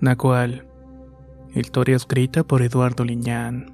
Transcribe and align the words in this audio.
Nahual. 0.00 0.64
Historia 1.56 1.96
escrita 1.96 2.44
por 2.44 2.62
Eduardo 2.62 3.04
Liñán. 3.04 3.72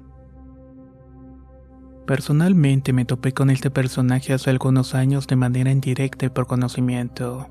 Personalmente 2.07 2.93
me 2.93 3.05
topé 3.05 3.31
con 3.31 3.51
este 3.51 3.69
personaje 3.69 4.33
hace 4.33 4.49
algunos 4.49 4.95
años 4.95 5.27
de 5.27 5.35
manera 5.35 5.69
indirecta 5.69 6.25
y 6.25 6.29
por 6.29 6.47
conocimiento. 6.47 7.47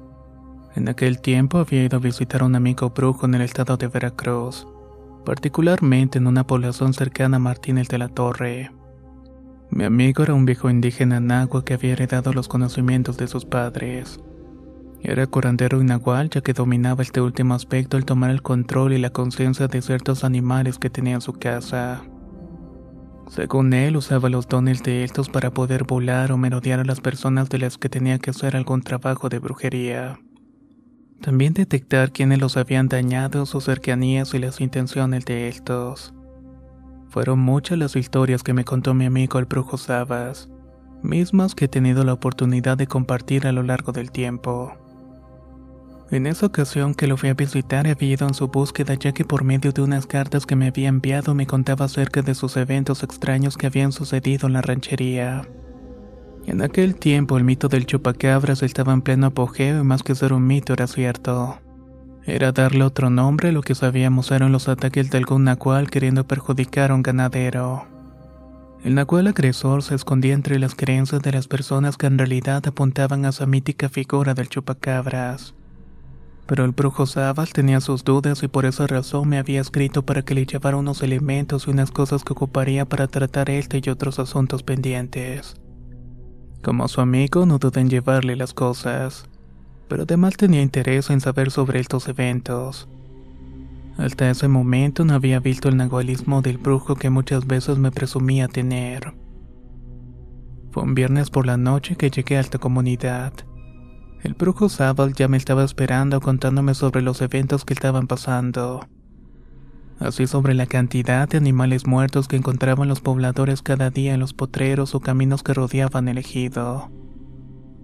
En 0.74 0.88
aquel 0.88 1.20
tiempo 1.20 1.58
había 1.58 1.84
ido 1.84 1.98
a 1.98 2.00
visitar 2.00 2.42
a 2.42 2.46
un 2.46 2.56
amigo 2.56 2.90
brujo 2.90 3.26
en 3.26 3.34
el 3.34 3.42
estado 3.42 3.76
de 3.76 3.86
Veracruz, 3.86 4.66
particularmente 5.24 6.18
en 6.18 6.26
una 6.26 6.44
población 6.44 6.94
cercana 6.94 7.36
a 7.36 7.40
Martínez 7.40 7.86
de 7.86 7.98
la 7.98 8.08
Torre. 8.08 8.72
Mi 9.70 9.84
amigo 9.84 10.24
era 10.24 10.34
un 10.34 10.46
viejo 10.46 10.68
indígena 10.68 11.20
nahua 11.20 11.64
que 11.64 11.74
había 11.74 11.92
heredado 11.92 12.32
los 12.32 12.48
conocimientos 12.48 13.16
de 13.18 13.28
sus 13.28 13.44
padres. 13.44 14.18
Era 15.06 15.26
curandero 15.26 15.82
y 15.82 15.84
nahual 15.84 16.30
ya 16.30 16.40
que 16.40 16.54
dominaba 16.54 17.02
este 17.02 17.20
último 17.20 17.52
aspecto 17.52 17.98
al 17.98 18.06
tomar 18.06 18.30
el 18.30 18.40
control 18.40 18.94
y 18.94 18.98
la 18.98 19.10
conciencia 19.10 19.68
de 19.68 19.82
ciertos 19.82 20.24
animales 20.24 20.78
que 20.78 20.88
tenía 20.88 21.16
en 21.16 21.20
su 21.20 21.34
casa. 21.34 22.02
Según 23.28 23.74
él, 23.74 23.98
usaba 23.98 24.30
los 24.30 24.48
dones 24.48 24.82
de 24.82 25.04
estos 25.04 25.28
para 25.28 25.50
poder 25.50 25.84
volar 25.84 26.32
o 26.32 26.38
merodear 26.38 26.80
a 26.80 26.84
las 26.84 27.02
personas 27.02 27.50
de 27.50 27.58
las 27.58 27.76
que 27.76 27.90
tenía 27.90 28.18
que 28.18 28.30
hacer 28.30 28.56
algún 28.56 28.80
trabajo 28.80 29.28
de 29.28 29.40
brujería. 29.40 30.18
También 31.20 31.52
detectar 31.52 32.10
quiénes 32.10 32.40
los 32.40 32.56
habían 32.56 32.88
dañado, 32.88 33.44
sus 33.44 33.64
cercanías 33.64 34.32
y 34.32 34.38
las 34.38 34.62
intenciones 34.62 35.26
de 35.26 35.48
estos. 35.48 36.14
Fueron 37.10 37.40
muchas 37.40 37.76
las 37.76 37.94
historias 37.94 38.42
que 38.42 38.54
me 38.54 38.64
contó 38.64 38.94
mi 38.94 39.04
amigo 39.04 39.38
el 39.38 39.44
brujo 39.44 39.76
Sabas, 39.76 40.48
mismas 41.02 41.54
que 41.54 41.66
he 41.66 41.68
tenido 41.68 42.04
la 42.04 42.14
oportunidad 42.14 42.78
de 42.78 42.86
compartir 42.86 43.46
a 43.46 43.52
lo 43.52 43.62
largo 43.62 43.92
del 43.92 44.10
tiempo. 44.10 44.78
En 46.10 46.26
esa 46.26 46.46
ocasión 46.46 46.94
que 46.94 47.06
lo 47.06 47.16
fui 47.16 47.30
a 47.30 47.34
visitar 47.34 47.86
había 47.86 48.12
ido 48.12 48.28
en 48.28 48.34
su 48.34 48.48
búsqueda 48.48 48.94
ya 48.94 49.12
que 49.12 49.24
por 49.24 49.42
medio 49.42 49.72
de 49.72 49.82
unas 49.82 50.06
cartas 50.06 50.44
que 50.46 50.54
me 50.54 50.68
había 50.68 50.88
enviado 50.88 51.34
me 51.34 51.46
contaba 51.46 51.86
acerca 51.86 52.22
de 52.22 52.34
sus 52.34 52.56
eventos 52.56 53.02
extraños 53.02 53.56
que 53.56 53.66
habían 53.66 53.90
sucedido 53.90 54.46
en 54.46 54.52
la 54.52 54.62
ranchería. 54.62 55.48
En 56.46 56.60
aquel 56.60 56.94
tiempo 56.96 57.38
el 57.38 57.44
mito 57.44 57.68
del 57.68 57.86
chupacabras 57.86 58.62
estaba 58.62 58.92
en 58.92 59.00
pleno 59.00 59.28
apogeo 59.28 59.80
y 59.80 59.84
más 59.84 60.02
que 60.02 60.14
ser 60.14 60.34
un 60.34 60.46
mito 60.46 60.74
era 60.74 60.86
cierto. 60.86 61.58
Era 62.26 62.52
darle 62.52 62.84
otro 62.84 63.08
nombre 63.08 63.50
lo 63.50 63.62
que 63.62 63.74
sabíamos 63.74 64.30
eran 64.30 64.52
los 64.52 64.68
ataques 64.68 65.10
de 65.10 65.18
algún 65.18 65.44
nahual 65.44 65.90
queriendo 65.90 66.26
perjudicar 66.26 66.90
a 66.90 66.94
un 66.94 67.02
ganadero. 67.02 67.86
El 68.84 68.94
nahual 68.94 69.26
agresor 69.26 69.82
se 69.82 69.94
escondía 69.94 70.34
entre 70.34 70.58
las 70.58 70.74
creencias 70.74 71.22
de 71.22 71.32
las 71.32 71.48
personas 71.48 71.96
que 71.96 72.06
en 72.06 72.18
realidad 72.18 72.62
apuntaban 72.66 73.24
a 73.24 73.30
esa 73.30 73.46
mítica 73.46 73.88
figura 73.88 74.34
del 74.34 74.50
chupacabras. 74.50 75.54
Pero 76.46 76.64
el 76.64 76.72
brujo 76.72 77.06
Zabal 77.06 77.52
tenía 77.52 77.80
sus 77.80 78.04
dudas 78.04 78.42
y 78.42 78.48
por 78.48 78.66
esa 78.66 78.86
razón 78.86 79.28
me 79.28 79.38
había 79.38 79.60
escrito 79.60 80.04
para 80.04 80.22
que 80.22 80.34
le 80.34 80.44
llevara 80.44 80.76
unos 80.76 81.02
elementos 81.02 81.66
y 81.66 81.70
unas 81.70 81.90
cosas 81.90 82.22
que 82.22 82.34
ocuparía 82.34 82.84
para 82.84 83.08
tratar 83.08 83.48
este 83.48 83.80
y 83.82 83.88
otros 83.88 84.18
asuntos 84.18 84.62
pendientes. 84.62 85.56
Como 86.62 86.86
su 86.88 87.00
amigo 87.00 87.46
no 87.46 87.58
dudé 87.58 87.80
en 87.80 87.90
llevarle 87.90 88.36
las 88.36 88.52
cosas, 88.52 89.26
pero 89.88 90.04
además 90.04 90.36
tenía 90.36 90.62
interés 90.62 91.10
en 91.10 91.20
saber 91.20 91.50
sobre 91.50 91.80
estos 91.80 92.08
eventos. 92.08 92.88
Hasta 93.96 94.28
ese 94.28 94.48
momento 94.48 95.04
no 95.04 95.14
había 95.14 95.40
visto 95.40 95.68
el 95.68 95.76
nahualismo 95.76 96.42
del 96.42 96.58
brujo 96.58 96.96
que 96.96 97.10
muchas 97.10 97.46
veces 97.46 97.78
me 97.78 97.92
presumía 97.92 98.48
tener. 98.48 99.14
Fue 100.72 100.82
un 100.82 100.94
viernes 100.94 101.30
por 101.30 101.46
la 101.46 101.56
noche 101.56 101.94
que 101.94 102.10
llegué 102.10 102.36
a 102.36 102.40
esta 102.40 102.58
comunidad. 102.58 103.32
El 104.24 104.32
brujo 104.32 104.70
Zabal 104.70 105.12
ya 105.12 105.28
me 105.28 105.36
estaba 105.36 105.64
esperando 105.64 106.18
contándome 106.22 106.72
sobre 106.72 107.02
los 107.02 107.20
eventos 107.20 107.66
que 107.66 107.74
estaban 107.74 108.06
pasando. 108.06 108.88
Así 109.98 110.26
sobre 110.26 110.54
la 110.54 110.64
cantidad 110.64 111.28
de 111.28 111.36
animales 111.36 111.86
muertos 111.86 112.26
que 112.26 112.36
encontraban 112.36 112.88
los 112.88 113.02
pobladores 113.02 113.60
cada 113.60 113.90
día 113.90 114.14
en 114.14 114.20
los 114.20 114.32
potreros 114.32 114.94
o 114.94 115.00
caminos 115.00 115.42
que 115.42 115.52
rodeaban 115.52 116.08
el 116.08 116.16
ejido. 116.16 116.90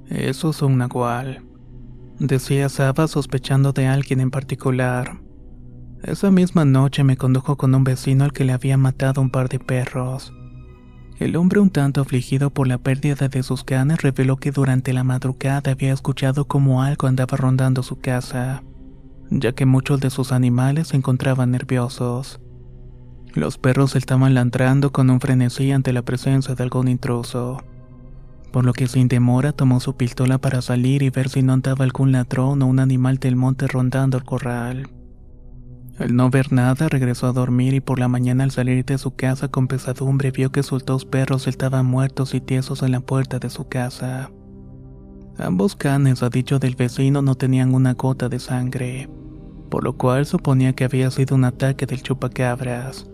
Eso 0.08 0.50
es 0.50 0.62
un 0.62 0.78
nahual. 0.78 1.44
Decía 2.18 2.70
Saba 2.70 3.06
sospechando 3.06 3.72
de 3.72 3.86
alguien 3.86 4.20
en 4.20 4.30
particular. 4.30 5.20
Esa 6.02 6.30
misma 6.30 6.64
noche 6.64 7.04
me 7.04 7.18
condujo 7.18 7.58
con 7.58 7.74
un 7.74 7.84
vecino 7.84 8.24
al 8.24 8.32
que 8.32 8.46
le 8.46 8.54
había 8.54 8.78
matado 8.78 9.20
un 9.20 9.28
par 9.28 9.50
de 9.50 9.58
perros. 9.58 10.32
El 11.20 11.36
hombre 11.36 11.60
un 11.60 11.68
tanto 11.68 12.00
afligido 12.00 12.48
por 12.48 12.66
la 12.66 12.78
pérdida 12.78 13.28
de 13.28 13.42
sus 13.42 13.62
canes 13.62 14.00
reveló 14.00 14.38
que 14.38 14.52
durante 14.52 14.94
la 14.94 15.04
madrugada 15.04 15.72
había 15.72 15.92
escuchado 15.92 16.46
como 16.46 16.82
algo 16.82 17.08
andaba 17.08 17.36
rondando 17.36 17.82
su 17.82 17.96
casa, 17.96 18.62
ya 19.28 19.52
que 19.52 19.66
muchos 19.66 20.00
de 20.00 20.08
sus 20.08 20.32
animales 20.32 20.88
se 20.88 20.96
encontraban 20.96 21.50
nerviosos. 21.50 22.40
Los 23.34 23.58
perros 23.58 23.96
estaban 23.96 24.32
ladrando 24.32 24.92
con 24.92 25.10
un 25.10 25.20
frenesí 25.20 25.72
ante 25.72 25.92
la 25.92 26.00
presencia 26.00 26.54
de 26.54 26.62
algún 26.62 26.88
intruso, 26.88 27.62
por 28.50 28.64
lo 28.64 28.72
que 28.72 28.88
sin 28.88 29.06
demora 29.06 29.52
tomó 29.52 29.78
su 29.80 29.96
pistola 29.96 30.38
para 30.38 30.62
salir 30.62 31.02
y 31.02 31.10
ver 31.10 31.28
si 31.28 31.42
no 31.42 31.52
andaba 31.52 31.84
algún 31.84 32.12
ladrón 32.12 32.62
o 32.62 32.66
un 32.66 32.78
animal 32.80 33.18
del 33.18 33.36
monte 33.36 33.68
rondando 33.68 34.16
el 34.16 34.24
corral. 34.24 34.88
Al 36.00 36.16
no 36.16 36.30
ver 36.30 36.50
nada, 36.50 36.88
regresó 36.88 37.26
a 37.26 37.32
dormir 37.32 37.74
y 37.74 37.80
por 37.80 37.98
la 37.98 38.08
mañana 38.08 38.44
al 38.44 38.50
salir 38.50 38.86
de 38.86 38.96
su 38.96 39.14
casa 39.14 39.48
con 39.48 39.68
pesadumbre 39.68 40.30
vio 40.30 40.50
que 40.50 40.62
sus 40.62 40.86
dos 40.86 41.04
perros 41.04 41.46
estaban 41.46 41.84
muertos 41.84 42.32
y 42.32 42.40
tiesos 42.40 42.82
en 42.82 42.92
la 42.92 43.00
puerta 43.00 43.38
de 43.38 43.50
su 43.50 43.68
casa. 43.68 44.30
Ambos 45.36 45.76
canes, 45.76 46.22
a 46.22 46.30
dicho 46.30 46.58
del 46.58 46.74
vecino, 46.74 47.20
no 47.20 47.34
tenían 47.34 47.74
una 47.74 47.92
gota 47.92 48.30
de 48.30 48.38
sangre, 48.38 49.10
por 49.68 49.84
lo 49.84 49.92
cual 49.98 50.24
suponía 50.24 50.72
que 50.72 50.84
había 50.84 51.10
sido 51.10 51.36
un 51.36 51.44
ataque 51.44 51.84
del 51.84 52.02
chupacabras. 52.02 53.06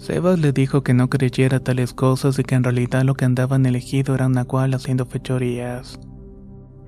Sebas 0.00 0.40
le 0.40 0.50
dijo 0.50 0.82
que 0.82 0.92
no 0.92 1.08
creyera 1.08 1.60
tales 1.60 1.94
cosas 1.94 2.36
y 2.40 2.42
que 2.42 2.56
en 2.56 2.64
realidad 2.64 3.04
lo 3.04 3.14
que 3.14 3.26
andaban 3.26 3.64
elegido 3.64 4.16
era 4.16 4.26
un 4.26 4.32
nahual 4.32 4.74
haciendo 4.74 5.06
fechorías. 5.06 6.00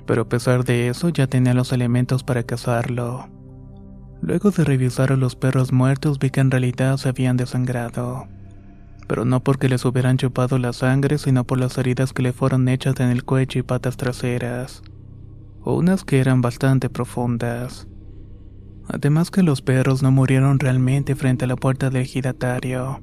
Pero 0.07 0.23
a 0.23 0.29
pesar 0.29 0.65
de 0.65 0.89
eso 0.89 1.09
ya 1.11 1.29
tenía 1.29 1.55
los 1.55 1.73
elementos 1.73 2.25
para 2.25 2.43
cazarlo. 2.43 3.38
Luego 4.21 4.51
de 4.51 4.65
revisar 4.65 5.13
a 5.13 5.17
los 5.17 5.37
perros 5.37 5.73
muertos 5.73 6.19
vi 6.19 6.31
que 6.31 6.41
en 6.41 6.51
realidad 6.51 6.97
se 6.97 7.09
habían 7.09 7.37
desangrado. 7.37 8.27
Pero 9.07 9.25
no 9.25 9.41
porque 9.41 9.69
les 9.69 9.85
hubieran 9.85 10.19
chupado 10.19 10.59
la 10.59 10.73
sangre, 10.73 11.19
sino 11.19 11.45
por 11.45 11.59
las 11.59 11.79
heridas 11.79 12.13
que 12.13 12.23
le 12.23 12.33
fueron 12.33 12.69
hechas 12.69 12.99
en 13.01 13.11
el 13.11 13.25
cuello 13.25 13.61
y 13.61 13.63
patas 13.63 13.97
traseras. 13.97 14.83
Unas 15.65 16.05
que 16.05 16.21
eran 16.21 16.41
bastante 16.41 16.91
profundas. 16.91 17.89
Además 18.89 19.31
que 19.31 19.43
los 19.43 19.63
perros 19.63 20.03
no 20.03 20.11
murieron 20.11 20.59
realmente 20.59 21.15
frente 21.15 21.45
a 21.45 21.49
la 21.49 21.57
puerta 21.57 21.91
del 21.91 22.05
giratario. 22.05 23.03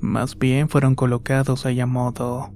Más 0.00 0.38
bien 0.38 0.68
fueron 0.68 0.94
colocados 0.94 1.66
ahí 1.66 1.80
a 1.80 1.86
modo. 1.86 2.52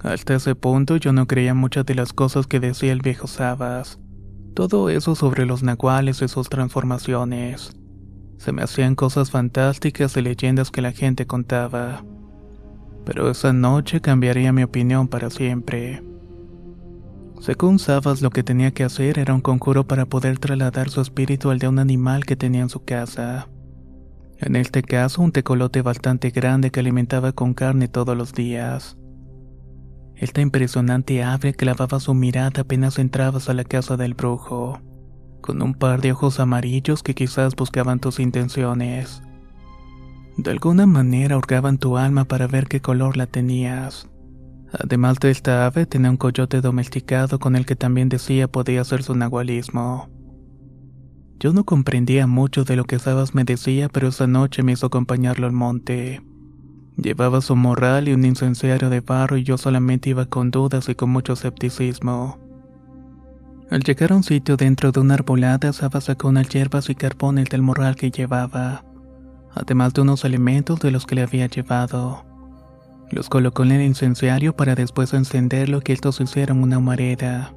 Hasta 0.00 0.34
ese 0.34 0.54
punto 0.54 0.96
yo 0.96 1.12
no 1.12 1.26
creía 1.26 1.54
muchas 1.54 1.86
de 1.86 1.94
las 1.94 2.12
cosas 2.12 2.46
que 2.46 2.60
decía 2.60 2.92
el 2.92 3.00
viejo 3.00 3.26
Sabas. 3.26 3.98
Todo 4.54 4.88
eso 4.88 5.16
sobre 5.16 5.46
los 5.46 5.64
nahuales 5.64 6.22
y 6.22 6.28
sus 6.28 6.48
transformaciones. 6.48 7.72
Se 8.38 8.52
me 8.52 8.62
hacían 8.62 8.94
cosas 8.94 9.32
fantásticas 9.32 10.16
y 10.16 10.22
leyendas 10.22 10.70
que 10.70 10.80
la 10.80 10.92
gente 10.92 11.26
contaba. 11.26 12.04
Pero 13.04 13.30
esa 13.30 13.52
noche 13.52 14.00
cambiaría 14.00 14.52
mi 14.52 14.62
opinión 14.62 15.08
para 15.08 15.30
siempre. 15.30 16.02
Según 17.40 17.80
Sabas, 17.80 18.22
lo 18.22 18.30
que 18.30 18.44
tenía 18.44 18.70
que 18.70 18.84
hacer 18.84 19.18
era 19.18 19.34
un 19.34 19.40
conjuro 19.40 19.88
para 19.88 20.06
poder 20.06 20.38
trasladar 20.38 20.88
su 20.88 21.00
espíritu 21.00 21.50
al 21.50 21.58
de 21.58 21.68
un 21.68 21.80
animal 21.80 22.24
que 22.24 22.36
tenía 22.36 22.62
en 22.62 22.70
su 22.70 22.84
casa. 22.84 23.48
En 24.38 24.54
este 24.56 24.82
caso, 24.82 25.20
un 25.20 25.32
tecolote 25.32 25.82
bastante 25.82 26.30
grande 26.30 26.70
que 26.70 26.80
alimentaba 26.80 27.32
con 27.32 27.54
carne 27.54 27.88
todos 27.88 28.16
los 28.16 28.32
días. 28.32 28.96
Esta 30.16 30.40
impresionante 30.40 31.22
ave 31.22 31.54
clavaba 31.54 31.98
su 32.00 32.14
mirada 32.14 32.62
apenas 32.62 32.98
entrabas 32.98 33.48
a 33.48 33.54
la 33.54 33.64
casa 33.64 33.96
del 33.96 34.14
brujo, 34.14 34.80
con 35.40 35.60
un 35.60 35.74
par 35.74 36.00
de 36.00 36.12
ojos 36.12 36.38
amarillos 36.40 37.02
que 37.02 37.14
quizás 37.14 37.56
buscaban 37.56 37.98
tus 37.98 38.20
intenciones. 38.20 39.22
De 40.36 40.50
alguna 40.50 40.86
manera 40.86 41.36
hurgaban 41.36 41.78
tu 41.78 41.96
alma 41.96 42.24
para 42.24 42.46
ver 42.46 42.66
qué 42.66 42.80
color 42.80 43.16
la 43.16 43.26
tenías. 43.26 44.08
Además 44.72 45.18
de 45.20 45.30
esta 45.30 45.66
ave, 45.66 45.86
tenía 45.86 46.10
un 46.10 46.16
coyote 46.16 46.60
domesticado 46.60 47.38
con 47.38 47.54
el 47.54 47.66
que 47.66 47.76
también 47.76 48.08
decía 48.08 48.48
podía 48.48 48.80
hacer 48.80 49.02
su 49.02 49.14
nahualismo. 49.14 50.08
Yo 51.38 51.52
no 51.52 51.64
comprendía 51.64 52.26
mucho 52.26 52.64
de 52.64 52.76
lo 52.76 52.84
que 52.84 52.98
Sabas 52.98 53.34
me 53.34 53.44
decía, 53.44 53.88
pero 53.88 54.08
esa 54.08 54.26
noche 54.26 54.62
me 54.62 54.72
hizo 54.72 54.86
acompañarlo 54.86 55.46
al 55.46 55.52
monte. 55.52 56.22
Llevaba 56.96 57.40
su 57.40 57.56
morral 57.56 58.08
y 58.08 58.12
un 58.12 58.24
incenciario 58.24 58.88
de 58.88 59.00
barro 59.00 59.36
y 59.36 59.42
yo 59.42 59.58
solamente 59.58 60.10
iba 60.10 60.26
con 60.26 60.50
dudas 60.50 60.88
y 60.88 60.94
con 60.94 61.10
mucho 61.10 61.32
escepticismo. 61.32 62.38
Al 63.70 63.82
llegar 63.82 64.12
a 64.12 64.16
un 64.16 64.22
sitio 64.22 64.56
dentro 64.56 64.92
de 64.92 65.00
una 65.00 65.14
arbolada, 65.14 65.72
Sabas 65.72 66.04
sacó 66.04 66.28
unas 66.28 66.48
hierbas 66.48 66.90
y 66.90 66.94
carbones 66.94 67.48
del 67.48 67.62
morral 67.62 67.96
que 67.96 68.10
llevaba, 68.10 68.84
además 69.52 69.92
de 69.94 70.02
unos 70.02 70.24
elementos 70.24 70.78
de 70.80 70.92
los 70.92 71.06
que 71.06 71.16
le 71.16 71.22
había 71.22 71.46
llevado. 71.46 72.24
Los 73.10 73.28
colocó 73.28 73.64
en 73.64 73.72
el 73.72 73.82
incenciario 73.82 74.54
para 74.54 74.74
después 74.74 75.12
encenderlo 75.14 75.80
que 75.80 75.92
estos 75.92 76.20
hicieran 76.20 76.62
una 76.62 76.78
humareda. 76.78 77.54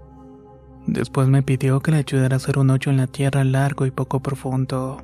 Después 0.87 1.27
me 1.27 1.43
pidió 1.43 1.79
que 1.81 1.91
le 1.91 1.97
ayudara 1.97 2.35
a 2.35 2.37
hacer 2.37 2.57
un 2.57 2.69
hoyo 2.69 2.91
en 2.91 2.97
la 2.97 3.07
tierra 3.07 3.43
largo 3.43 3.85
y 3.85 3.91
poco 3.91 4.19
profundo. 4.21 5.03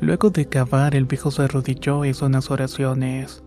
Luego 0.00 0.30
de 0.30 0.46
cavar, 0.46 0.94
el 0.94 1.06
viejo 1.06 1.30
se 1.30 1.42
arrodilló 1.42 2.04
y 2.04 2.10
hizo 2.10 2.26
unas 2.26 2.50
oraciones. 2.50 3.42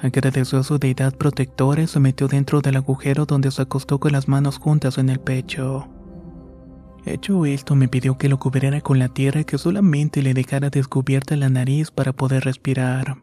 Agradeció 0.00 0.58
a 0.58 0.64
su 0.64 0.78
deidad 0.78 1.14
protectora 1.16 1.82
y 1.82 1.86
se 1.86 2.00
metió 2.00 2.28
dentro 2.28 2.60
del 2.60 2.76
agujero 2.76 3.26
donde 3.26 3.50
se 3.50 3.62
acostó 3.62 4.00
con 4.00 4.12
las 4.12 4.28
manos 4.28 4.58
juntas 4.58 4.98
en 4.98 5.10
el 5.10 5.20
pecho. 5.20 5.88
Hecho 7.06 7.44
esto, 7.44 7.74
me 7.74 7.88
pidió 7.88 8.16
que 8.16 8.28
lo 8.28 8.38
cubriera 8.38 8.80
con 8.80 8.98
la 8.98 9.08
tierra 9.08 9.40
y 9.40 9.44
que 9.44 9.58
solamente 9.58 10.22
le 10.22 10.34
dejara 10.34 10.70
descubierta 10.70 11.36
la 11.36 11.50
nariz 11.50 11.90
para 11.90 12.12
poder 12.12 12.44
respirar. 12.44 13.18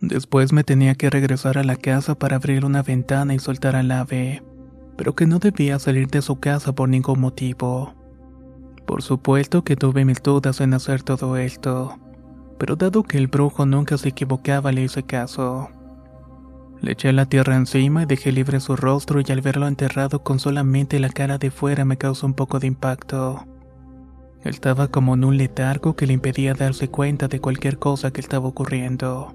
Después 0.00 0.52
me 0.52 0.62
tenía 0.62 0.94
que 0.94 1.10
regresar 1.10 1.58
a 1.58 1.64
la 1.64 1.74
casa 1.74 2.16
para 2.16 2.36
abrir 2.36 2.64
una 2.64 2.82
ventana 2.82 3.34
y 3.34 3.40
soltar 3.40 3.74
al 3.74 3.90
ave 3.90 4.42
pero 4.98 5.14
que 5.14 5.26
no 5.26 5.38
debía 5.38 5.78
salir 5.78 6.08
de 6.08 6.20
su 6.20 6.40
casa 6.40 6.74
por 6.74 6.88
ningún 6.88 7.20
motivo. 7.20 7.94
Por 8.88 9.02
supuesto 9.02 9.64
que 9.64 9.76
tuve 9.76 10.06
mis 10.06 10.22
dudas 10.22 10.62
en 10.62 10.72
hacer 10.72 11.02
todo 11.02 11.36
esto, 11.36 11.98
pero 12.58 12.74
dado 12.74 13.02
que 13.02 13.18
el 13.18 13.26
brujo 13.26 13.66
nunca 13.66 13.98
se 13.98 14.08
equivocaba 14.08 14.72
le 14.72 14.84
hice 14.84 15.02
caso. 15.02 15.68
Le 16.80 16.92
eché 16.92 17.12
la 17.12 17.26
tierra 17.26 17.56
encima 17.56 18.04
y 18.04 18.06
dejé 18.06 18.32
libre 18.32 18.60
su 18.60 18.76
rostro 18.76 19.20
y 19.20 19.30
al 19.30 19.42
verlo 19.42 19.68
enterrado 19.68 20.22
con 20.24 20.38
solamente 20.38 21.00
la 21.00 21.10
cara 21.10 21.36
de 21.36 21.50
fuera 21.50 21.84
me 21.84 21.98
causó 21.98 22.26
un 22.26 22.32
poco 22.32 22.60
de 22.60 22.68
impacto. 22.68 23.44
estaba 24.42 24.88
como 24.88 25.12
en 25.12 25.24
un 25.24 25.36
letargo 25.36 25.94
que 25.94 26.06
le 26.06 26.14
impedía 26.14 26.54
darse 26.54 26.88
cuenta 26.88 27.28
de 27.28 27.42
cualquier 27.42 27.78
cosa 27.78 28.10
que 28.10 28.22
estaba 28.22 28.48
ocurriendo. 28.48 29.34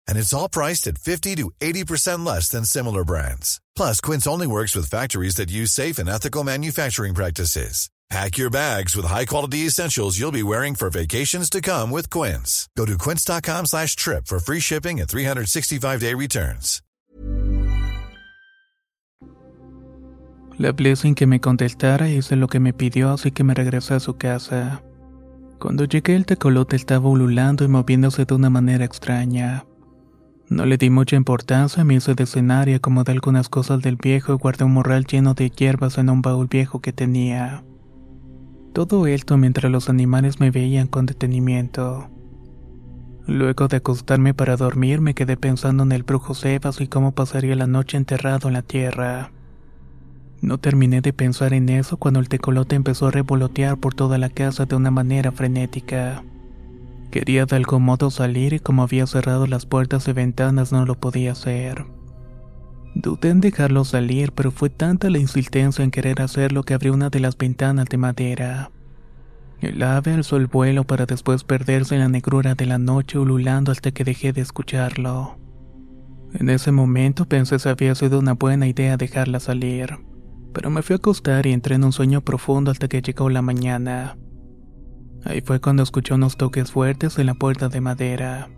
and 0.11 0.19
it's 0.19 0.33
all 0.33 0.49
priced 0.49 0.87
at 0.87 0.97
50 0.97 1.35
to 1.35 1.51
80% 1.61 2.25
less 2.25 2.49
than 2.49 2.65
similar 2.65 3.05
brands. 3.05 3.61
Plus, 3.77 4.01
Quince 4.01 4.27
only 4.27 4.45
works 4.45 4.75
with 4.75 4.89
factories 4.89 5.35
that 5.35 5.49
use 5.49 5.71
safe 5.71 5.97
and 5.99 6.09
ethical 6.09 6.43
manufacturing 6.43 7.13
practices. 7.13 7.89
Pack 8.09 8.37
your 8.37 8.49
bags 8.49 8.93
with 8.93 9.05
high-quality 9.05 9.59
essentials 9.59 10.19
you'll 10.19 10.33
be 10.33 10.43
wearing 10.43 10.75
for 10.75 10.89
vacations 10.89 11.49
to 11.49 11.61
come 11.61 11.91
with 11.91 12.09
Quince. 12.09 12.67
Go 12.75 12.85
to 12.85 12.97
quince.com 12.97 13.65
slash 13.65 13.95
trip 13.95 14.27
for 14.27 14.37
free 14.39 14.59
shipping 14.59 14.99
and 14.99 15.07
365-day 15.07 16.13
returns. 16.15 16.81
Le 20.57 20.67
hablé 20.67 20.97
sin 20.97 21.15
que 21.15 21.25
me 21.25 21.39
contestara 21.39 22.09
y 22.09 22.17
hice 22.17 22.35
lo 22.35 22.49
que 22.49 22.59
me 22.59 22.73
pidió, 22.73 23.11
así 23.13 23.31
que 23.31 23.45
me 23.45 23.53
regresé 23.53 23.93
a 23.93 24.01
su 24.01 24.17
casa. 24.17 24.83
Cuando 25.57 25.85
llegué, 25.85 26.17
el 26.17 26.25
tecolote 26.25 26.75
estaba 26.75 27.07
ululando 27.07 27.63
y 27.63 27.69
moviéndose 27.69 28.25
de 28.25 28.33
una 28.33 28.49
manera 28.49 28.83
extraña. 28.83 29.63
No 30.51 30.65
le 30.65 30.75
di 30.75 30.89
mucha 30.89 31.15
importancia, 31.15 31.85
me 31.85 31.93
hice 31.93 32.13
de 32.13 32.25
escenario, 32.25 32.75
acomodé 32.75 33.13
algunas 33.13 33.47
cosas 33.47 33.81
del 33.81 33.95
viejo 33.95 34.33
y 34.33 34.35
guardé 34.35 34.65
un 34.65 34.73
morral 34.73 35.05
lleno 35.05 35.33
de 35.33 35.49
hierbas 35.49 35.97
en 35.97 36.09
un 36.09 36.21
baúl 36.21 36.47
viejo 36.47 36.81
que 36.81 36.91
tenía. 36.91 37.63
Todo 38.73 39.07
esto 39.07 39.37
mientras 39.37 39.71
los 39.71 39.87
animales 39.87 40.41
me 40.41 40.51
veían 40.51 40.87
con 40.87 41.05
detenimiento. 41.05 42.09
Luego 43.27 43.69
de 43.69 43.77
acostarme 43.77 44.33
para 44.33 44.57
dormir, 44.57 44.99
me 44.99 45.13
quedé 45.13 45.37
pensando 45.37 45.83
en 45.83 45.93
el 45.93 46.03
brujo 46.03 46.33
Sebas 46.33 46.81
y 46.81 46.87
cómo 46.87 47.13
pasaría 47.13 47.55
la 47.55 47.67
noche 47.67 47.95
enterrado 47.95 48.49
en 48.49 48.55
la 48.55 48.61
tierra. 48.61 49.31
No 50.41 50.57
terminé 50.57 50.99
de 50.99 51.13
pensar 51.13 51.53
en 51.53 51.69
eso 51.69 51.95
cuando 51.95 52.19
el 52.19 52.27
tecolote 52.27 52.75
empezó 52.75 53.07
a 53.07 53.11
revolotear 53.11 53.77
por 53.77 53.93
toda 53.93 54.17
la 54.17 54.27
casa 54.27 54.65
de 54.65 54.75
una 54.75 54.91
manera 54.91 55.31
frenética. 55.31 56.25
Quería 57.11 57.45
de 57.45 57.57
algún 57.57 57.83
modo 57.83 58.09
salir 58.09 58.53
y 58.53 58.59
como 58.59 58.83
había 58.83 59.05
cerrado 59.05 59.45
las 59.45 59.65
puertas 59.65 60.07
y 60.07 60.13
ventanas 60.13 60.71
no 60.71 60.85
lo 60.85 60.95
podía 60.95 61.33
hacer. 61.33 61.85
Dudé 62.95 63.29
en 63.29 63.41
dejarlo 63.41 63.83
salir, 63.83 64.31
pero 64.31 64.51
fue 64.51 64.69
tanta 64.69 65.09
la 65.09 65.17
insistencia 65.17 65.83
en 65.83 65.91
querer 65.91 66.21
hacerlo 66.21 66.63
que 66.63 66.73
abrió 66.73 66.93
una 66.93 67.09
de 67.09 67.19
las 67.19 67.37
ventanas 67.37 67.87
de 67.87 67.97
madera. 67.97 68.71
El 69.59 69.83
ave 69.83 70.13
alzó 70.13 70.37
el 70.37 70.47
vuelo 70.47 70.85
para 70.85 71.05
después 71.05 71.43
perderse 71.43 71.95
en 71.95 72.01
la 72.01 72.09
negrura 72.09 72.55
de 72.55 72.65
la 72.65 72.77
noche 72.77 73.19
ululando 73.19 73.71
hasta 73.71 73.91
que 73.91 74.05
dejé 74.05 74.31
de 74.33 74.41
escucharlo. 74.41 75.37
En 76.33 76.49
ese 76.49 76.71
momento 76.71 77.25
pensé 77.25 77.59
si 77.59 77.67
había 77.67 77.93
sido 77.93 78.19
una 78.19 78.33
buena 78.33 78.67
idea 78.67 78.95
dejarla 78.95 79.41
salir, 79.41 79.99
pero 80.53 80.69
me 80.69 80.81
fui 80.81 80.93
a 80.93 80.97
acostar 80.97 81.45
y 81.45 81.51
entré 81.51 81.75
en 81.75 81.83
un 81.83 81.91
sueño 81.91 82.21
profundo 82.21 82.71
hasta 82.71 82.87
que 82.87 83.01
llegó 83.01 83.29
la 83.29 83.41
mañana. 83.41 84.17
Ahí 85.25 85.41
fue 85.41 85.59
cuando 85.59 85.83
escuché 85.83 86.13
unos 86.13 86.37
toques 86.37 86.71
fuertes 86.71 87.17
en 87.19 87.27
la 87.27 87.35
puerta 87.35 87.69
de 87.69 87.81
madera. 87.81 88.49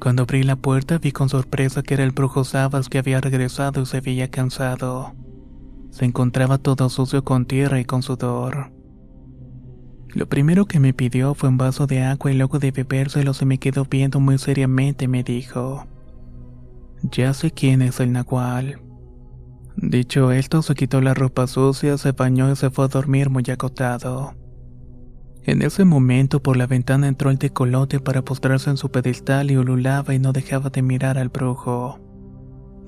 Cuando 0.00 0.22
abrí 0.22 0.42
la 0.42 0.56
puerta 0.56 0.98
vi 0.98 1.12
con 1.12 1.28
sorpresa 1.28 1.82
que 1.82 1.94
era 1.94 2.04
el 2.04 2.10
brujo 2.10 2.44
Sabas 2.44 2.88
que 2.88 2.98
había 2.98 3.20
regresado 3.20 3.82
y 3.82 3.86
se 3.86 4.00
veía 4.00 4.30
cansado. 4.30 5.14
Se 5.90 6.04
encontraba 6.04 6.58
todo 6.58 6.88
sucio 6.88 7.24
con 7.24 7.46
tierra 7.46 7.80
y 7.80 7.84
con 7.84 8.02
sudor. 8.02 8.72
Lo 10.08 10.28
primero 10.28 10.66
que 10.66 10.80
me 10.80 10.94
pidió 10.94 11.34
fue 11.34 11.48
un 11.48 11.58
vaso 11.58 11.86
de 11.86 12.02
agua 12.02 12.32
y 12.32 12.36
luego 12.36 12.58
de 12.58 12.70
bebérselo 12.70 13.34
se 13.34 13.44
me 13.44 13.58
quedó 13.58 13.84
viendo 13.84 14.20
muy 14.20 14.38
seriamente 14.38 15.04
y 15.04 15.08
me 15.08 15.22
dijo, 15.22 15.86
Ya 17.02 17.34
sé 17.34 17.50
quién 17.50 17.82
es 17.82 18.00
el 18.00 18.12
nahual. 18.12 18.80
Dicho 19.76 20.32
esto, 20.32 20.62
se 20.62 20.74
quitó 20.74 21.02
la 21.02 21.12
ropa 21.12 21.46
sucia, 21.46 21.98
se 21.98 22.12
bañó 22.12 22.50
y 22.50 22.56
se 22.56 22.70
fue 22.70 22.86
a 22.86 22.88
dormir 22.88 23.28
muy 23.28 23.44
acotado. 23.50 24.34
En 25.46 25.62
ese 25.62 25.84
momento 25.84 26.42
por 26.42 26.56
la 26.56 26.66
ventana 26.66 27.06
entró 27.06 27.30
el 27.30 27.38
tecolote 27.38 28.00
para 28.00 28.22
postrarse 28.22 28.68
en 28.68 28.76
su 28.76 28.90
pedestal 28.90 29.52
y 29.52 29.56
ululaba 29.56 30.12
y 30.12 30.18
no 30.18 30.32
dejaba 30.32 30.70
de 30.70 30.82
mirar 30.82 31.18
al 31.18 31.28
brujo. 31.28 32.00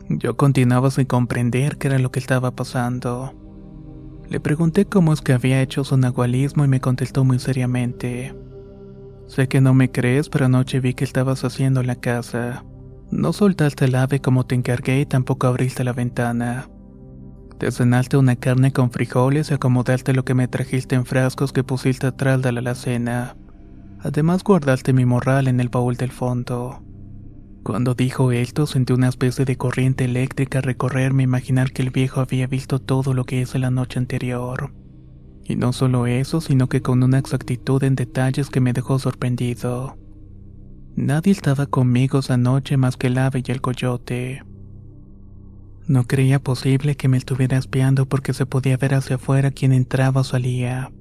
Yo 0.09 0.37
continuaba 0.37 0.91
sin 0.91 1.05
comprender 1.05 1.79
qué 1.79 1.87
era 1.87 2.01
lo 2.01 2.11
que 2.11 2.19
estaba 2.19 2.51
pasando. 2.51 3.33
Le 4.29 4.41
pregunté 4.41 4.87
cómo 4.87 5.13
es 5.13 5.21
que 5.21 5.35
había 5.35 5.63
hecho 5.63 5.85
su 5.85 5.97
nahualismo 5.97 6.65
y 6.65 6.69
me 6.69 6.81
contestó 6.81 7.25
muy 7.25 7.39
seriamente. 7.39 8.35
Sé 9.29 9.47
que 9.47 9.61
no 9.61 9.73
me 9.73 9.93
crees, 9.93 10.29
pero 10.29 10.47
anoche 10.47 10.81
vi 10.81 10.95
que 10.95 11.05
estabas 11.05 11.45
haciendo 11.45 11.85
la 11.85 11.95
casa. 11.95 12.65
No 13.13 13.33
soltaste 13.33 13.85
el 13.85 13.95
ave 13.95 14.21
como 14.21 14.47
te 14.47 14.57
encargué 14.57 15.01
y 15.01 15.07
tampoco 15.07 15.47
abriste 15.47 15.85
la 15.85 15.93
ventana. 15.93 16.69
Te 17.59 17.73
cenaste 17.73 18.17
una 18.17 18.37
carne 18.37 18.73
con 18.73 18.93
frijoles 18.93 19.51
y 19.51 19.55
acomodaste 19.55 20.15
lo 20.15 20.25
que 20.25 20.35
me 20.35 20.47
trajiste 20.47 20.95
en 20.95 21.05
frascos 21.05 21.53
que 21.53 21.65
pusiste 21.65 22.07
atrás 22.07 22.41
de 22.41 22.53
la 22.53 22.61
alacena. 22.61 23.37
Además 23.99 24.45
guardaste 24.45 24.93
mi 24.93 25.05
morral 25.05 25.49
en 25.49 25.59
el 25.59 25.69
baúl 25.69 25.97
del 25.97 26.13
fondo. 26.13 26.85
Cuando 27.65 27.95
dijo 27.95 28.31
esto, 28.31 28.67
sentí 28.67 28.93
una 28.93 29.09
especie 29.09 29.45
de 29.45 29.57
corriente 29.57 30.05
eléctrica 30.05 30.61
recorrerme 30.61 31.25
imaginar 31.25 31.73
que 31.73 31.83
el 31.83 31.91
viejo 31.91 32.21
había 32.21 32.47
visto 32.47 32.79
todo 32.79 33.13
lo 33.13 33.25
que 33.25 33.41
hice 33.41 33.59
la 33.59 33.73
noche 33.73 33.99
anterior. 33.99 34.73
Y 35.45 35.57
no 35.57 35.73
solo 35.73 36.07
eso, 36.07 36.41
sino 36.41 36.69
que 36.69 36.81
con 36.81 37.03
una 37.03 37.19
exactitud 37.19 37.83
en 37.83 37.97
detalles 37.97 38.51
que 38.51 38.61
me 38.61 38.73
dejó 38.73 39.01
sorprendido. 39.01 39.99
Nadie 40.95 41.33
estaba 41.33 41.67
conmigo 41.67 42.21
esa 42.21 42.37
noche 42.37 42.77
más 42.77 42.97
que 42.97 43.09
el 43.09 43.19
ave 43.19 43.43
y 43.45 43.51
el 43.51 43.61
coyote. 43.61 44.45
No 45.89 46.05
creía 46.05 46.39
posible 46.39 46.97
que 46.97 47.09
me 47.09 47.17
estuviera 47.17 47.57
espiando 47.57 48.05
porque 48.05 48.35
se 48.35 48.45
podía 48.45 48.77
ver 48.77 48.93
hacia 48.93 49.17
afuera 49.17 49.51
quién 49.51 49.73
entraba 49.73 50.21
o 50.21 50.25
salía. 50.25 50.93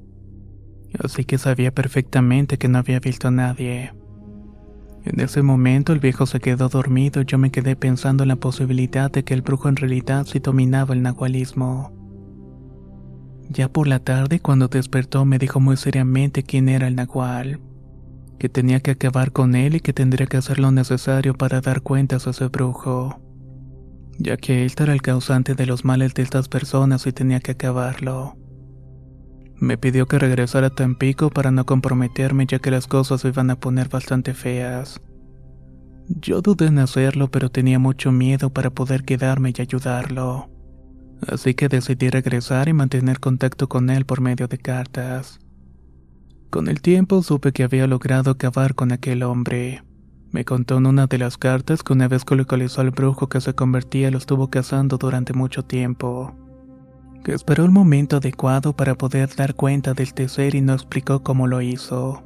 Así 1.03 1.25
que 1.25 1.38
sabía 1.38 1.75
perfectamente 1.75 2.58
que 2.58 2.70
no 2.70 2.77
había 2.77 3.01
visto 3.01 3.27
a 3.27 3.32
nadie. 3.32 3.91
En 5.03 5.20
ese 5.20 5.41
momento 5.41 5.91
el 5.91 6.00
viejo 6.00 6.25
se 6.25 6.39
quedó 6.39 6.70
dormido 6.70 7.22
y 7.22 7.25
yo 7.25 7.38
me 7.38 7.51
quedé 7.51 7.75
pensando 7.75 8.24
en 8.24 8.29
la 8.29 8.38
posibilidad 8.38 9.12
de 9.12 9.25
que 9.25 9.34
el 9.34 9.41
brujo 9.41 9.67
en 9.67 9.75
realidad 9.75 10.25
sí 10.25 10.39
dominaba 10.39 10.94
el 10.94 11.01
nahualismo. 11.01 11.91
Ya 13.50 13.70
por 13.70 13.88
la 13.88 14.00
tarde, 14.00 14.39
cuando 14.39 14.70
despertó, 14.70 15.25
me 15.25 15.38
dijo 15.38 15.60
muy 15.60 15.75
seriamente 15.75 16.44
quién 16.44 16.70
era 16.70 16.88
el 16.88 16.96
nahual, 16.96 17.60
que 18.39 18.48
tenía 18.48 18.79
que 18.79 18.91
acabar 18.91 19.34
con 19.34 19.56
él 19.56 19.75
y 19.75 19.79
que 19.82 19.91
tendría 19.91 20.27
que 20.27 20.38
hacer 20.38 20.60
lo 20.60 20.72
necesario 20.72 21.34
para 21.34 21.60
dar 21.60 21.82
cuentas 21.82 22.25
a 22.25 22.29
ese 22.29 22.48
brujo 22.48 23.26
ya 24.19 24.38
que 24.38 24.63
él 24.63 24.71
era 24.77 24.93
el 24.93 25.01
causante 25.01 25.55
de 25.55 25.65
los 25.65 25.86
males 25.86 26.13
de 26.13 26.24
estas 26.24 26.47
personas 26.47 27.05
y 27.05 27.12
tenía 27.12 27.39
que 27.39 27.51
acabarlo. 27.51 28.36
Me 29.59 29.77
pidió 29.77 30.05
que 30.05 30.19
regresara 30.19 30.67
a 30.67 30.75
Tampico 30.75 31.29
para 31.29 31.51
no 31.51 31.65
comprometerme 31.65 32.45
ya 32.45 32.59
que 32.59 32.71
las 32.71 32.88
cosas 32.88 33.21
se 33.21 33.29
iban 33.29 33.50
a 33.50 33.59
poner 33.59 33.89
bastante 33.89 34.33
feas. 34.33 35.01
Yo 36.09 36.41
dudé 36.41 36.67
en 36.67 36.79
hacerlo 36.79 37.29
pero 37.29 37.50
tenía 37.50 37.79
mucho 37.79 38.12
miedo 38.12 38.51
para 38.51 38.69
poder 38.69 39.03
quedarme 39.03 39.53
y 39.55 39.62
ayudarlo. 39.62 40.50
Así 41.27 41.55
que 41.55 41.67
decidí 41.67 42.09
regresar 42.09 42.69
y 42.69 42.74
mantener 42.74 43.19
contacto 43.19 43.67
con 43.67 43.89
él 43.89 44.05
por 44.05 44.21
medio 44.21 44.47
de 44.47 44.59
cartas. 44.59 45.39
Con 46.51 46.67
el 46.67 46.81
tiempo 46.81 47.24
supe 47.24 47.51
que 47.51 47.63
había 47.63 47.88
logrado 47.88 48.31
acabar 48.31 48.75
con 48.75 48.91
aquel 48.91 49.24
hombre. 49.24 49.81
Me 50.31 50.43
contó 50.43 50.77
en 50.77 50.86
una 50.86 51.07
de 51.07 51.17
las 51.17 51.38
cartas 51.38 51.84
que 51.84 51.93
una 51.93 52.07
vez 52.07 52.25
que 52.25 52.36
localizó 52.36 52.81
al 52.81 52.91
brujo 52.91 53.29
que 53.29 53.39
se 53.39 53.53
convertía 53.53 54.12
lo 54.12 54.17
estuvo 54.17 54.50
cazando 54.50 54.98
durante 54.98 55.34
mucho 55.34 55.63
tiempo. 55.63 56.36
Que 57.24 57.34
esperó 57.34 57.63
el 57.63 57.72
momento 57.72 58.17
adecuado 58.17 58.74
para 58.74 58.96
poder 58.96 59.34
dar 59.36 59.55
cuenta 59.55 59.93
del 59.93 60.13
tecer 60.13 60.55
y 60.55 60.62
no 60.62 60.74
explicó 60.74 61.24
cómo 61.24 61.48
lo 61.48 61.62
hizo. 61.62 62.24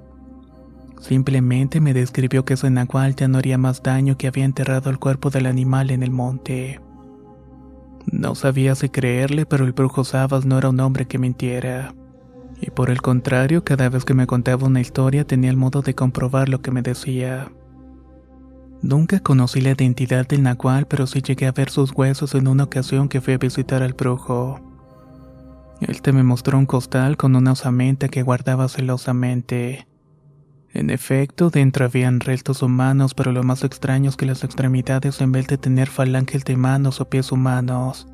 Simplemente 1.00 1.80
me 1.80 1.94
describió 1.94 2.46
que 2.46 2.56
ese 2.56 2.70
nahual 2.70 3.16
ya 3.16 3.28
no 3.28 3.38
haría 3.38 3.58
más 3.58 3.82
daño 3.82 4.18
que 4.18 4.28
había 4.28 4.46
enterrado 4.46 4.90
el 4.90 5.00
cuerpo 5.00 5.30
del 5.30 5.46
animal 5.46 5.92
en 5.92 6.04
el 6.04 6.12
monte. 6.12 6.80
No 8.06 8.36
sabía 8.36 8.76
si 8.76 8.90
creerle, 8.90 9.46
pero 9.46 9.66
el 9.66 9.74
brujo 9.74 10.04
Sabas 10.04 10.46
no 10.46 10.58
era 10.58 10.70
un 10.70 10.80
hombre 10.80 11.08
que 11.08 11.20
mintiera. 11.20 11.94
Y 12.60 12.70
por 12.72 12.90
el 12.90 13.02
contrario, 13.02 13.64
cada 13.64 13.90
vez 13.90 14.06
que 14.06 14.14
me 14.14 14.28
contaba 14.28 14.68
una 14.68 14.82
historia 14.82 15.26
tenía 15.26 15.50
el 15.50 15.58
modo 15.58 15.82
de 15.82 15.96
comprobar 15.96 16.50
lo 16.50 16.62
que 16.62 16.72
me 16.72 16.82
decía. 16.82 17.52
Nunca 18.82 19.20
conocí 19.20 19.62
la 19.62 19.72
identidad 19.72 20.28
del 20.28 20.42
nahual, 20.42 20.88
pero 20.88 21.06
sí 21.06 21.22
llegué 21.22 21.46
a 21.46 21.52
ver 21.52 21.70
sus 21.70 21.92
huesos 21.96 22.34
en 22.34 22.48
una 22.48 22.64
ocasión 22.64 23.10
que 23.10 23.22
fui 23.22 23.36
a 23.36 23.38
visitar 23.38 23.84
al 23.84 23.94
brujo. 23.94 24.60
Él 25.82 26.02
te 26.02 26.12
me 26.12 26.24
mostró 26.24 26.58
un 26.58 26.66
costal 26.66 27.16
con 27.16 27.36
una 27.36 27.52
osamenta 27.52 28.08
que 28.08 28.24
guardaba 28.24 28.68
celosamente. 28.70 29.88
En 30.74 30.90
efecto, 30.90 31.50
dentro 31.50 31.86
habían 31.86 32.22
restos 32.22 32.64
humanos, 32.64 33.14
pero 33.14 33.32
lo 33.32 33.44
más 33.44 33.64
extraño 33.64 34.10
es 34.10 34.16
que 34.16 34.26
las 34.26 34.44
extremidades, 34.44 35.22
en 35.22 35.32
vez 35.32 35.48
de 35.48 35.58
tener 35.58 35.88
falanges 35.88 36.44
de 36.46 36.56
manos 36.56 37.02
o 37.02 37.10
pies 37.10 37.32
humanos, 37.32 38.08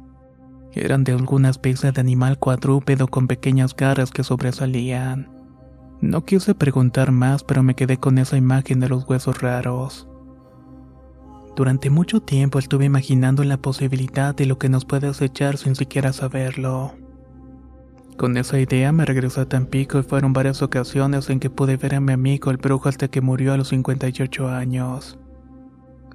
eran 0.74 1.03
de 1.03 1.13
alguna 1.13 1.50
especie 1.50 1.91
de 1.91 2.01
animal 2.01 2.39
cuadrúpedo 2.39 3.07
con 3.07 3.27
pequeñas 3.27 3.75
garras 3.75 4.12
que 4.12 4.24
sobresalían. 4.24 5.29
No 6.01 6.25
quise 6.25 6.55
preguntar 6.55 7.12
más, 7.12 7.43
pero 7.43 7.63
me 7.63 7.75
quedé 7.75 7.97
con 7.97 8.17
esa 8.17 8.38
imagen 8.38 8.79
de 8.79 8.89
los 8.89 9.07
huesos 9.07 9.41
raros. 9.41 10.07
Durante 11.58 11.90
mucho 11.90 12.22
tiempo 12.22 12.60
estuve 12.60 12.86
imaginando 12.86 13.44
la 13.44 13.58
posibilidad 13.58 14.36
de 14.36 14.46
lo 14.46 14.60
que 14.60 14.70
nos 14.70 14.86
puede 14.86 15.08
acechar 15.08 15.58
sin 15.58 15.76
siquiera 15.76 16.14
saberlo. 16.14 16.94
Con 18.16 18.38
esa 18.38 18.60
idea 18.60 18.92
me 18.92 19.06
regresé 19.06 19.42
a 19.42 19.50
Tampico 19.50 19.98
y 19.98 20.04
fueron 20.04 20.34
varias 20.34 20.62
ocasiones 20.62 21.32
en 21.32 21.40
que 21.40 21.50
pude 21.50 21.76
ver 21.76 21.96
a 21.96 22.00
mi 22.00 22.14
amigo 22.14 22.52
el 22.52 22.58
brujo 22.58 22.90
hasta 22.90 23.08
que 23.08 23.22
murió 23.22 23.54
a 23.54 23.58
los 23.58 23.70
58 23.70 24.48
años. 24.48 25.18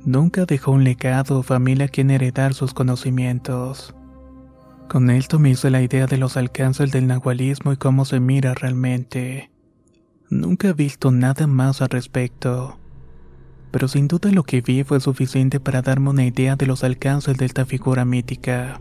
Nunca 0.05 0.45
dejó 0.47 0.71
un 0.71 0.85
legado 0.85 1.41
o 1.41 1.43
familia 1.43 1.87
a 1.87 1.89
quien 1.89 2.13
heredar 2.13 2.55
sus 2.55 2.73
conocimientos. 2.73 3.97
Con 4.89 5.11
esto 5.11 5.41
me 5.41 5.51
hice 5.51 5.71
la 5.71 5.83
idea 5.83 6.07
de 6.07 6.19
los 6.19 6.37
alcances 6.37 6.93
del 6.93 7.09
nahualismo 7.09 7.73
y 7.73 7.77
cómo 7.77 8.05
se 8.05 8.21
mira 8.21 8.55
realmente. 8.55 9.51
Nunca 10.31 10.69
he 10.69 10.73
visto 10.73 11.11
nada 11.11 11.49
más 11.49 11.83
al 11.83 11.89
respecto 11.89 12.79
pero 13.73 13.89
sin 13.89 14.07
duda 14.07 14.31
lo 14.31 14.45
que 14.45 14.61
vi 14.61 14.85
fue 14.85 15.01
suficiente 15.01 15.59
para 15.59 15.83
darme 15.83 16.11
una 16.11 16.25
idea 16.25 16.55
de 16.55 16.67
los 16.67 16.85
alcances 16.85 17.37
de 17.37 17.47
esta 17.47 17.65
figura 17.65 18.05
mítica. 18.05 18.81